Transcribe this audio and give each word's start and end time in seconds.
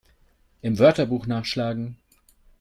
Im 0.63 0.79
Wörterbuch 0.79 1.27
nachschlagen! 1.27 1.95